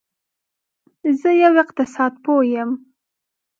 زه 1.19 1.29
یو 1.43 1.53
اقتصاد 1.63 2.13
پوه 2.23 2.41
یم 2.53 2.71